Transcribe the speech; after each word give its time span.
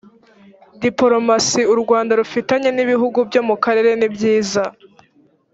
dipolomasi 0.81 1.61
u 1.73 1.75
rwanda 1.81 2.11
rufitanye 2.19 2.69
n’ 2.73 2.79
ibihugu 2.83 3.17
byo 3.27 3.41
mu 3.47 3.55
karere 3.63 3.91
ninziza. 3.99 4.63